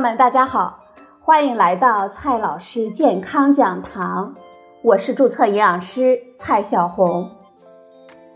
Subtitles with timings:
[0.00, 0.78] 友们，大家好，
[1.20, 4.34] 欢迎来到蔡老师健康讲堂，
[4.80, 7.28] 我是注册营养师蔡小红。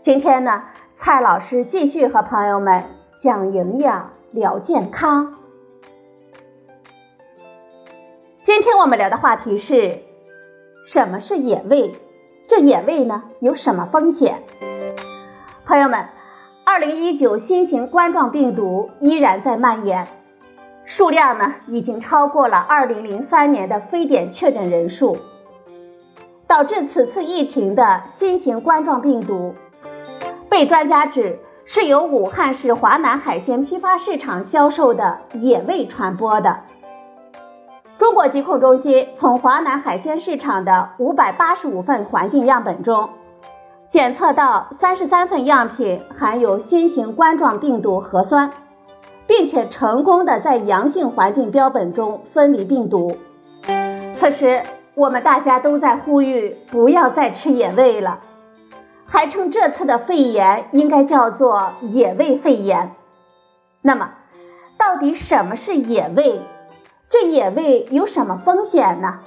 [0.03, 0.61] 今天呢，
[0.95, 2.83] 蔡老师继续和朋友们
[3.19, 5.37] 讲营养、聊健康。
[8.43, 10.03] 今天我们聊的话题是
[10.85, 11.95] 什么是野味？
[12.47, 14.43] 这野味呢有什么风险？
[15.65, 16.09] 朋友们，
[16.63, 20.07] 二零一九新型冠状病毒依然在蔓延。
[20.85, 25.17] 数量呢，已经超过了2003年的非典确诊人数。
[26.47, 29.55] 导致此次疫情的新型冠状病毒，
[30.47, 36.59] 被专家指是由武汉市华南海鲜批发市场销售的野味传播的。
[37.97, 43.09] 中国疾控中心从华南海鲜市场的585份环境样本中，
[43.89, 48.51] 检测到33份样品含有新型冠状病毒核酸。
[49.27, 53.17] 并且成功的在阳性环境标本中分离病毒。
[54.15, 54.61] 此时，
[54.93, 58.19] 我们大家都在呼吁不要再吃野味了，
[59.05, 62.91] 还称这次的肺炎应该叫做野味肺炎。
[63.81, 64.11] 那么，
[64.77, 66.39] 到底什么是野味？
[67.09, 69.19] 这野味有什么风险呢？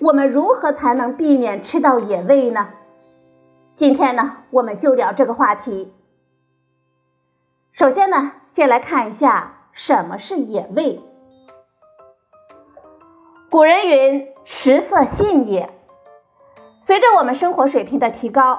[0.00, 2.68] 我们如何才能避免吃到野味呢？
[3.76, 5.92] 今天呢，我们就聊这个话题。
[7.80, 11.00] 首先呢，先来看一下什么是野味。
[13.48, 15.70] 古人云：“食色性也。”
[16.82, 18.58] 随着我们生活水平的提高，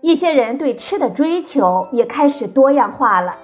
[0.00, 3.36] 一些人对吃的追求也开始多样化了。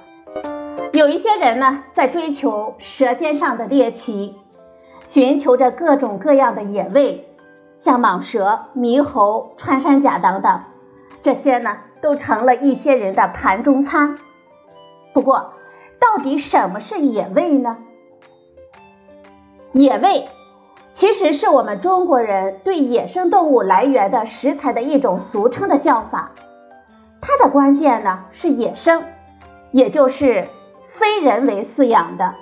[0.92, 4.36] 有一些人呢，在追求舌尖上的猎奇，
[5.04, 7.28] 寻求着各种各样的野味，
[7.76, 10.60] 像蟒蛇、猕猴、穿山甲等等，
[11.22, 14.16] 这些呢，都成了一些人的盘中餐。
[15.12, 15.52] 不过，
[16.00, 17.78] 到底什么是野味呢？
[19.72, 20.28] 野味
[20.92, 26.32] 其实是我们中国人对野生动物来源的食材的一种俗称的叫法。
[27.20, 29.02] 它的关键呢是野生，
[29.70, 30.48] 也就是
[30.90, 32.34] 非人为饲养的，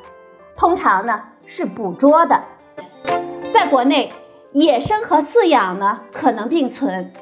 [0.56, 2.42] 通常呢是捕捉的。
[3.52, 4.12] 在国内，
[4.52, 7.12] 野生和饲养呢可能并存。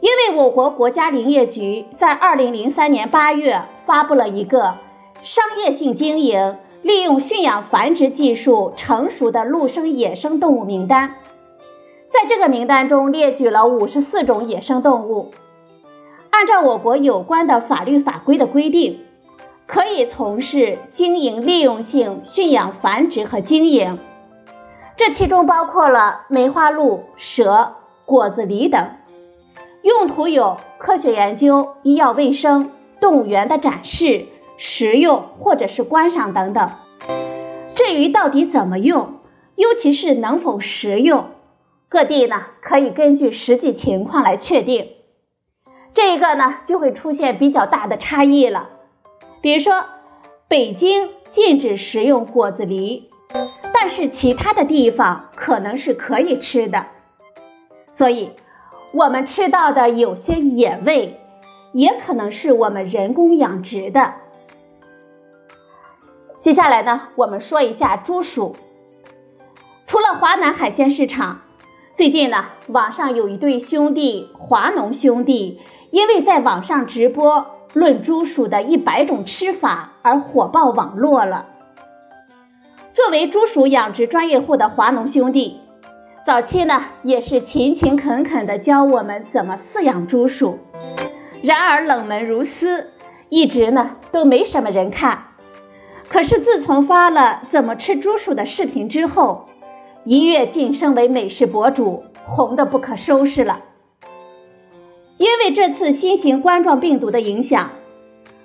[0.00, 4.74] 因为我国国家林业局在二零零三年八月发布了一个
[5.22, 11.16] 商业性经营、利用驯养繁殖技术成熟的陆生野生动物名单，
[12.08, 15.32] 在这个名单中列举了五十四种野生动物，
[16.30, 19.00] 按照我国有关的法律法规的规定，
[19.66, 23.98] 可以从事经营利用性驯养繁殖和经营，
[24.96, 27.74] 这其中包括了梅花鹿、蛇、
[28.06, 28.86] 果子狸等。
[29.82, 32.70] 用途有科学研究、医药卫生、
[33.00, 34.26] 动物园的展示、
[34.58, 36.70] 食用或者是观赏等等。
[37.74, 39.20] 至于到底怎么用，
[39.56, 41.30] 尤其是能否食用，
[41.88, 44.90] 各地呢可以根据实际情况来确定。
[45.94, 48.68] 这一个呢就会出现比较大的差异了。
[49.40, 49.86] 比如说，
[50.46, 53.04] 北京禁止食用果子狸，
[53.72, 56.84] 但是其他的地方可能是可以吃的。
[57.90, 58.32] 所以。
[58.92, 61.20] 我们吃到的有些野味，
[61.72, 64.14] 也可能是我们人工养殖的。
[66.40, 68.56] 接下来呢，我们说一下猪鼠。
[69.86, 71.42] 除了华南海鲜市场，
[71.94, 81.46] 最近呢，网上有一对兄弟华农兄弟，因为在网上直播论猪鼠的一百种吃法而火爆网络了。
[82.92, 85.60] 作为猪鼠养殖专业户的华农兄弟。
[86.26, 90.58] 早期呢，也是勤勤恳恳地教我们怎么饲养猪鼠，
[91.42, 92.90] 然而冷门如斯，
[93.30, 95.24] 一直呢都没什么人看。
[96.08, 99.46] 可是自从发了怎么吃猪鼠的视频之后，
[100.04, 103.62] 一跃晋升为美食博主，红的不可收拾了。
[105.16, 107.70] 因为这次新型冠状病毒的影响，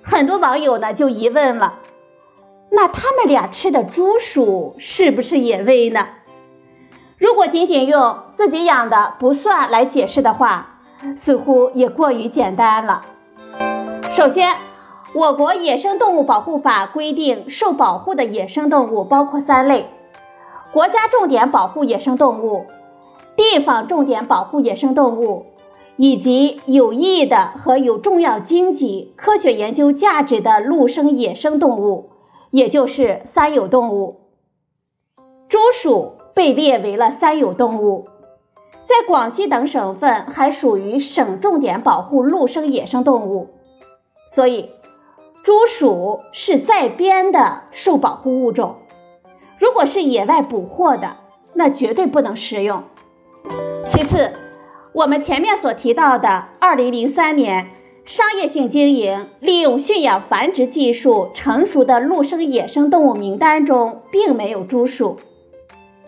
[0.01, 1.79] 很多网友呢就疑问了：
[2.69, 6.07] 那他们俩吃的猪鼠是不是野味呢？
[7.17, 10.79] 如果仅仅用自己养的不算来解释的话，
[11.15, 13.03] 似乎也过于简单了。
[14.11, 14.57] 首先，
[15.13, 19.85] 我国《野生动物保护法》规定，受保护的野生动物包括三类：
[20.73, 22.65] 国家重点保护野生动物、
[23.37, 25.45] 地方重点保护野生动物，
[25.95, 32.09] 以及有益的和有重要经济、科学研究价值的陆生野生动物，
[32.51, 34.19] 也就是三有动物。
[35.47, 36.15] 猪鼠。
[36.35, 38.07] 被列为了三有动物，
[38.85, 43.51] 在广西等省份还属于省重点保护陆生野生动物，
[44.29, 44.69] 所以
[45.43, 48.75] 猪鼠是在编的受保护物种。
[49.59, 51.15] 如果是野外捕获的，
[51.53, 52.83] 那绝对不能食用。
[53.87, 54.33] 其次，
[54.91, 57.67] 我们前面所提到的2003年
[58.03, 65.17] 商业性经营、利用驯养繁殖技术成熟的陆生野生动物名单中，并没有猪鼠。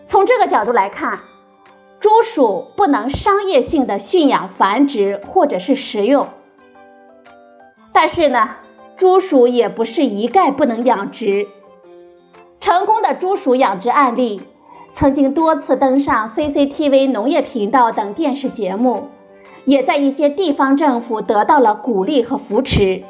[0.08, 1.20] 从这个角度来看，
[2.00, 6.28] 猪鼠不能商业性的驯养繁殖或者是食用。
[7.92, 8.56] 但是呢，
[8.96, 11.46] 猪鼠也不是一概不能养殖。
[12.58, 14.40] 成功的猪鼠养殖案例，
[14.94, 19.08] 曾经多次登上 CCTV 农业频道等电视节目，
[19.66, 23.02] 也在一些地方政府得到了鼓励和扶持。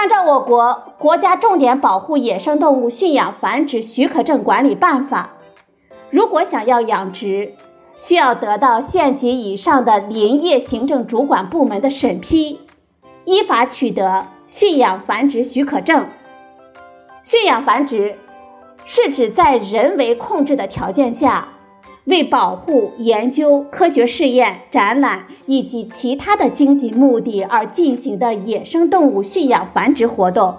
[0.00, 5.32] 按照我国国家重点保护野生动物驯养繁殖许可证管理办法，
[6.08, 7.52] 如果想要养殖，
[7.98, 12.60] 需要得到县级以上的林业行政主管部门的审批，
[13.26, 16.06] 依法取得驯养繁殖许可证。
[17.22, 18.16] 驯养繁殖
[18.86, 21.48] 是指在人为控制的条件下，
[22.10, 30.56] 为保护、研究、科学试验、展览以及其他的经济目的而进行的野生动物驯养繁殖活动。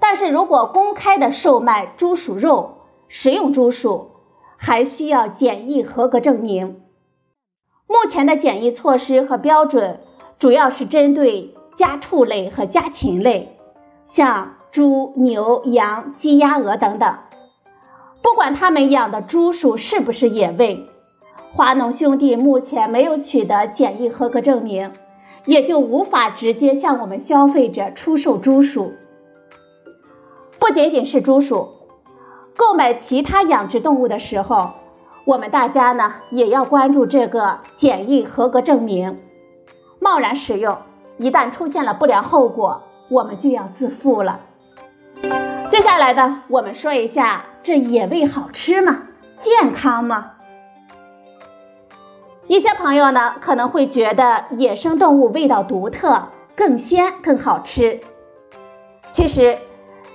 [0.00, 2.76] 但是如果公开的售卖猪鼠肉、
[3.08, 4.12] 食用猪鼠，
[4.56, 6.80] 还需要检疫合格证明。
[7.86, 10.00] 目前的检疫措施和标准
[10.38, 13.58] 主要是针对家畜类和家禽类，
[14.06, 14.54] 像。
[14.72, 17.18] 猪、牛、羊、鸡、鸭、鹅等等，
[18.22, 20.86] 不管他们养的猪鼠是不是野味，
[21.52, 24.92] 华农兄弟目前没有取得检疫合格证明，
[25.44, 28.92] 也就无法直接向我们消费者出售猪鼠。
[30.58, 31.68] 不仅仅是猪鼠，
[32.56, 34.70] 购买其他养殖动物的时候，
[35.24, 39.18] 我们大家呢也要关注这个检疫合格证明。
[39.98, 40.78] 贸然使用，
[41.18, 44.40] 一旦出现了不良后果，我们就要自负了。
[45.70, 49.02] 接下来呢，我们说一下这野味好吃吗？
[49.38, 50.32] 健康吗？
[52.48, 58.00] 一些朋友呢可能会觉得野生动物味道独特，更鲜更好吃。
[59.12, 59.58] 其实，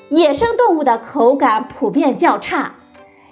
[0.09, 2.73] 野生动物的口感普遍较差，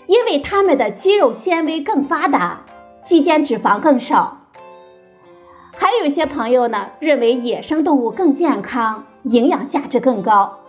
[0.07, 2.62] 因为它们的肌肉纤维更发达，
[3.03, 4.38] 肌间脂肪更少。
[5.75, 10.59] 还有一些朋友呢认为野生动物更健康，营养价值更高。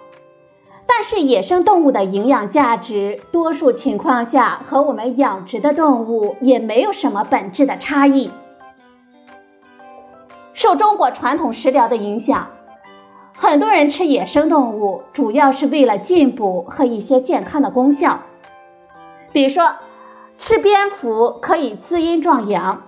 [0.88, 8.31] 但是野生动物的营养价值，多数情况下和我们养殖的动物也没有什么本质的差异。
[10.55, 12.49] 受中国传统食疗的影响，
[13.35, 18.21] 很多人吃野生动物主要是为了进补和一些健康的功效，
[19.32, 19.75] 比如说
[20.39, 22.85] 吃蝙蝠可以滋阴壮阳，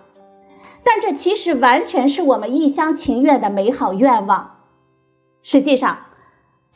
[0.83, 4.56] 但这其实完全是我们一厢情愿的美好愿望。
[5.43, 5.99] 实际上。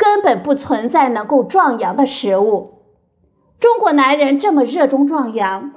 [0.02, 2.80] 根本不存在能够壮阳的食物。
[3.60, 5.74] 中国男人这么热衷壮阳，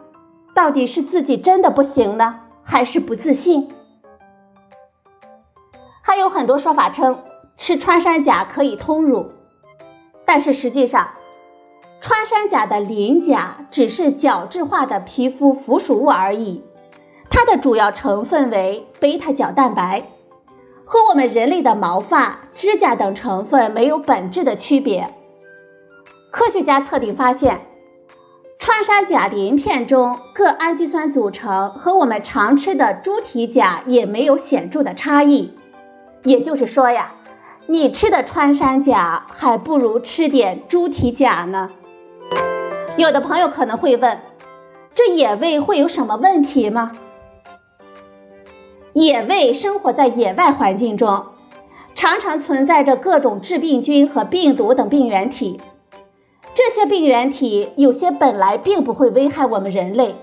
[0.55, 3.69] 到底是自己真的不行呢，还是不自信？
[6.01, 7.19] 还有很多说法称
[7.55, 9.27] 吃穿山甲可以通乳，
[10.25, 11.09] 但是实际上，
[12.01, 16.63] 穿山甲的鳞甲只是角质化的皮肤附属物而已，
[17.29, 20.07] 它的主要成分为贝塔角蛋白。
[20.85, 25.09] 和我们人类的毛发、指甲等成分没有本质的区别。
[26.31, 27.61] 科学家测定发现，
[28.59, 35.53] 穿山甲鳞片中各氨基酸组成和我们常吃的猪蹄甲也没有显著的差异。
[36.23, 37.13] 也就是说呀，
[37.67, 41.71] 你吃的穿山甲还不如吃点猪蹄甲呢。
[42.97, 44.19] 有的朋友可能会问，
[44.93, 46.91] 这野味会有什么问题吗？
[48.95, 51.25] 野味生活在野外环境中，
[51.95, 55.59] 常常存在着各种致病菌和病毒等病原体。
[56.53, 60.15] 这些病原体有些本来并不会危害我们人类，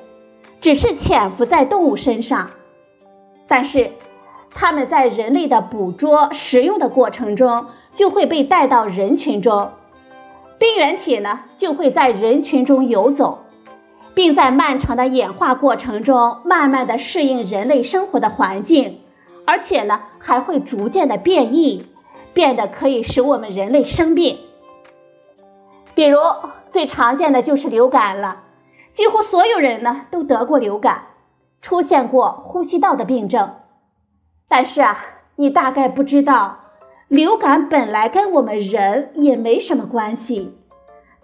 [0.62, 2.50] 只是潜伏在动物身上。
[3.46, 3.90] 但是，
[4.54, 9.68] 它们在人类的捕捉、食用的过程中，就会被带到人群中，
[10.58, 13.40] 病原体呢就会在人群中游走。
[14.14, 19.00] 并在漫长的演化过程中，慢慢的适应人类生活的环境，
[19.46, 21.86] 而且呢，还会逐渐的变异，
[22.34, 24.38] 变得可以使我们人类生病。
[25.94, 26.18] 比如
[26.70, 28.42] 最常见的就是流感了，
[28.92, 31.04] 几乎所有人呢都得过流感，
[31.60, 33.54] 出现过呼吸道的病症。
[34.48, 34.98] 但是啊，
[35.36, 36.58] 你大概不知道，
[37.08, 40.58] 流感本来跟我们人也没什么关系，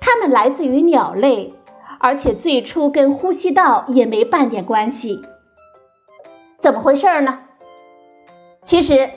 [0.00, 1.54] 它们来自于鸟类。
[1.98, 5.20] 而且最初跟呼吸道也没半点关系，
[6.58, 7.40] 怎么回事呢？
[8.64, 9.10] 其实，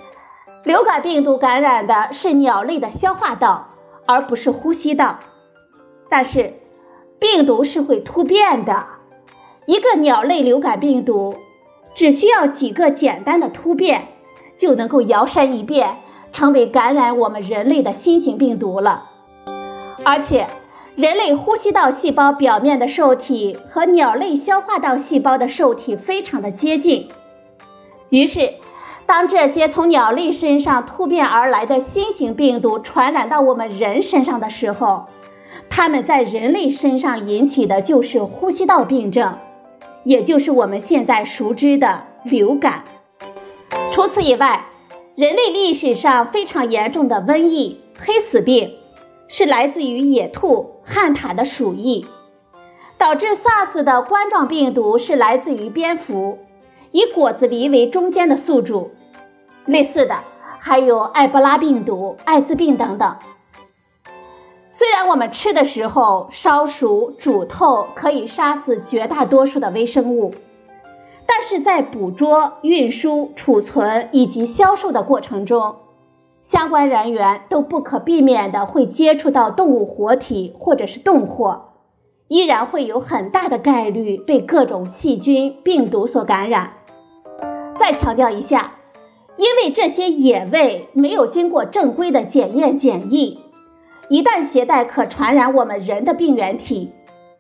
[0.64, 3.70] 流感病毒感染的是鸟类的消化道，
[4.06, 5.20] 而不是呼吸道。
[6.10, 6.54] 但是
[7.20, 8.86] 病毒是会突变的，
[9.66, 11.36] 一个鸟类流感病毒
[11.94, 14.08] 只需要几个简单的突变，
[14.58, 15.98] 就能够摇身一变
[16.32, 19.10] 成为感染我们人类的新型病毒了。
[20.04, 20.48] 而且，
[21.02, 27.10] 人类呼吸道细胞表面的受体和鸟类消化道细胞的受体非常的接近，
[28.10, 28.54] 于是。
[29.08, 35.08] 当这些从鸟类身上突变而来的新型病毒传染到我们人身上的时候，
[35.72, 39.34] 它们在人类身上引起的就是呼吸道病症，
[40.04, 42.84] 也就是我们现在熟知的流感。
[43.92, 44.68] 除此以外，
[45.16, 48.76] 人类历史上非常严重的瘟疫——黑死病，
[49.34, 52.06] 是来自于野兔、旱獭的鼠疫；
[52.98, 56.38] 导致 SARS 的冠状病毒是来自于蝙蝠，
[56.92, 58.92] 以果子狸为中间的宿主。
[59.66, 60.18] 类似的
[60.60, 63.16] 还有埃博拉病毒、艾滋病等等。
[64.70, 70.36] 虽然我们吃的时候烧熟、煮透可以杀死绝大多数的微生物，
[71.26, 75.78] 但是在捕捉、运输、储存以及销售的过程中，
[76.42, 81.70] 相关人员都不可避免的会接触到动物活体或者是冻货，
[82.28, 86.74] 依然会有很大的概率被各种细菌、病毒所感染。
[87.80, 88.74] 再强调一下。
[89.38, 93.40] 因为这些野味没有经过正规的检验检疫，
[94.10, 96.92] 一旦携带可传染我们人的病原体，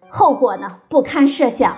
[0.09, 1.77] 后果呢不堪设想。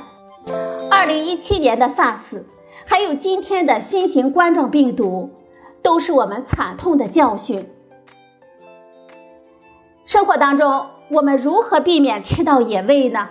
[0.90, 2.44] 二零一七年的 SARS，
[2.86, 5.32] 还有今天的新型冠状病毒，
[5.84, 7.70] 都是我们惨痛的教训。
[10.06, 13.30] 生活当中，我们如何避免吃到野味呢？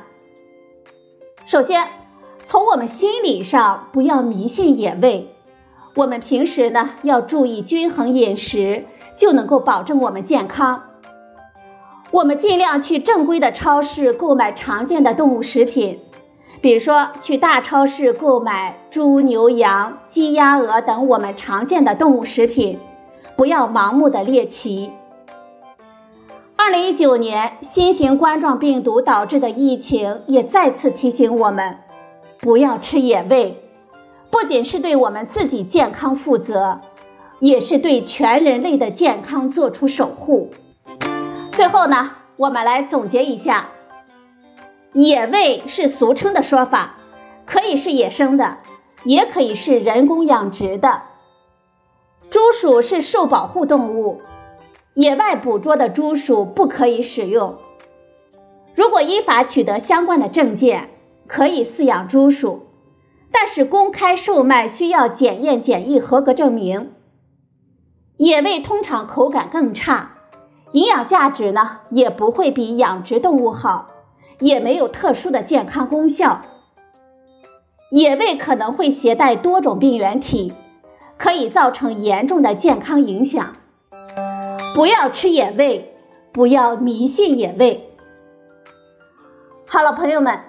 [1.46, 1.88] 首先，
[2.44, 5.28] 从我们心理上不要迷信野味。
[5.94, 8.84] 我们平时呢要注意均衡饮食，
[9.16, 10.84] 就能够保证我们健康。
[12.10, 16.00] 我们尽量去正规的超市购买常见的动物食品，
[16.62, 22.78] 比如说去大超市购买猪、牛、羊、鸡、鸭、鹅等我们常见的动物食品，
[23.36, 24.92] 不要盲目的猎奇。
[26.54, 31.78] 二零一九年新型冠状病毒导致的疫情也再次提醒我们，
[32.38, 33.60] 不要吃野味。
[34.30, 36.80] 不仅是对我们自己健康负责，
[37.40, 40.52] 也是对全人类的健康做出守护。
[41.50, 43.66] 最后呢，我们来总结一下：
[44.92, 46.96] 野味是俗称的说法，
[47.46, 48.58] 可以是野生的，
[49.04, 51.02] 也可以是人工养殖的。
[52.30, 54.20] 猪鼠是受保护动物，
[54.94, 57.56] 野外捕捉的猪鼠不可以使用。
[58.74, 60.90] 如果依法取得相关的证件，
[61.26, 62.66] 可以饲养猪鼠。
[63.34, 66.92] 但是公开售卖需要检验检疫合格证明。
[68.18, 70.12] 野味通常口感更差，
[70.72, 73.88] 营养价值呢也不会比养殖动物好，
[74.42, 76.42] 也没有特殊的健康功效。
[77.90, 80.52] 野味可能会携带多种病原体，
[81.16, 83.56] 可以造成严重的健康影响。
[84.74, 85.94] 不要吃野味，
[86.32, 87.88] 不要迷信野味。
[89.66, 90.40] 好了，朋友们。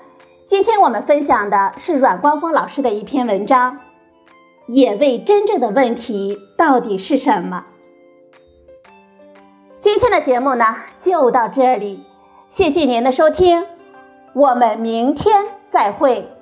[0.46, 3.78] 今天我们分享的是阮光峰老师的一篇文章，
[4.68, 7.66] 《野味真正的问题到底是什么》。
[9.82, 12.04] 今天的节目呢就到这里，
[12.50, 13.66] 谢谢您的收听，
[14.34, 16.33] 我们明天再会。